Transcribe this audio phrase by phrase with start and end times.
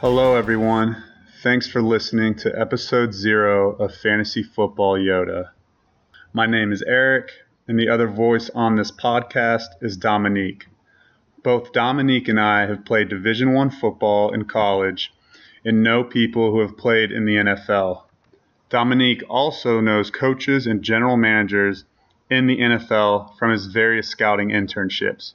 [0.00, 1.02] Hello, everyone.
[1.42, 5.48] Thanks for listening to episode zero of Fantasy Football Yoda.
[6.32, 7.32] My name is Eric,
[7.66, 10.68] and the other voice on this podcast is Dominique.
[11.42, 15.12] Both Dominique and I have played Division One football in college
[15.64, 18.04] and know people who have played in the NFL.
[18.70, 21.84] Dominique also knows coaches and general managers
[22.30, 25.32] in the NFL from his various scouting internships.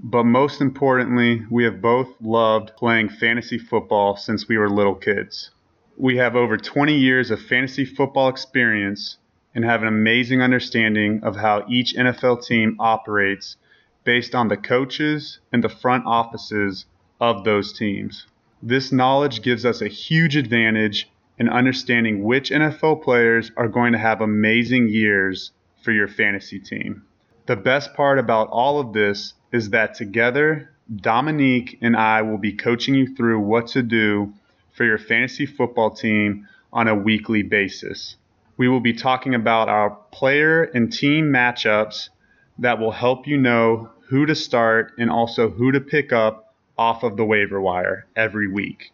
[0.00, 5.50] But most importantly, we have both loved playing fantasy football since we were little kids.
[5.96, 9.18] We have over 20 years of fantasy football experience
[9.54, 13.56] and have an amazing understanding of how each NFL team operates
[14.02, 16.86] based on the coaches and the front offices
[17.20, 18.26] of those teams.
[18.62, 23.98] This knowledge gives us a huge advantage in understanding which NFL players are going to
[23.98, 25.52] have amazing years
[25.82, 27.02] for your fantasy team.
[27.46, 32.54] The best part about all of this is that together, Dominique and I will be
[32.54, 34.32] coaching you through what to do
[34.72, 38.16] for your fantasy football team on a weekly basis.
[38.56, 42.08] We will be talking about our player and team matchups
[42.60, 47.02] that will help you know who to start and also who to pick up off
[47.02, 48.90] of the waiver wire every week.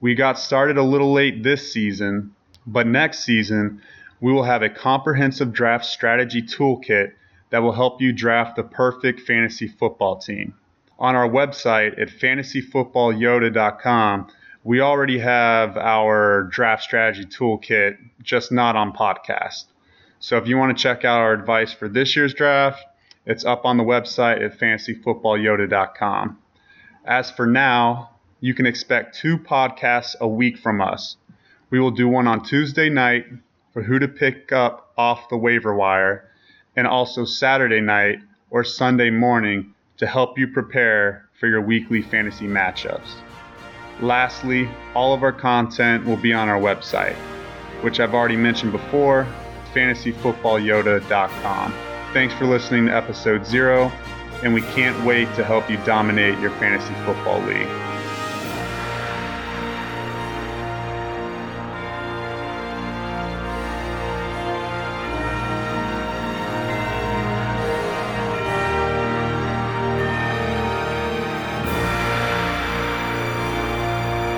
[0.00, 2.34] We got started a little late this season,
[2.66, 3.80] but next season
[4.20, 7.12] we will have a comprehensive draft strategy toolkit
[7.50, 10.54] that will help you draft the perfect fantasy football team.
[10.98, 14.28] On our website at fantasyfootballyoda.com,
[14.64, 19.66] we already have our draft strategy toolkit, just not on podcast.
[20.18, 22.84] So if you want to check out our advice for this year's draft,
[23.24, 26.38] it's up on the website at fantasyfootballyoda.com.
[27.04, 31.16] As for now, you can expect two podcasts a week from us.
[31.70, 33.26] We will do one on Tuesday night
[33.72, 36.30] for who to pick up off the waiver wire
[36.78, 42.46] and also Saturday night or Sunday morning to help you prepare for your weekly fantasy
[42.46, 43.16] matchups.
[44.00, 47.16] Lastly, all of our content will be on our website,
[47.82, 49.26] which I've already mentioned before,
[49.74, 51.74] fantasyfootballyoda.com.
[52.12, 53.90] Thanks for listening to episode zero,
[54.44, 57.87] and we can't wait to help you dominate your fantasy football league.